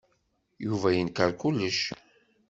Yuba 0.65 0.89
yenkeṛ 0.95 1.31
kullec. 1.41 1.79